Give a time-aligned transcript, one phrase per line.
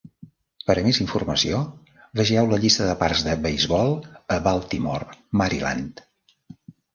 [0.69, 1.59] Per a més informació,
[2.19, 3.93] vegeu la llista de parcs de beisbol
[4.37, 6.05] a Baltimore, Maryland.